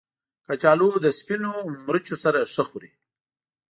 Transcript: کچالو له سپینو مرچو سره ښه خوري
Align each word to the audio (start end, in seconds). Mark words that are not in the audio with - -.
کچالو 0.45 0.89
له 1.03 1.09
سپینو 1.19 1.53
مرچو 1.85 2.15
سره 2.23 2.39
ښه 2.53 2.63
خوري 2.69 2.91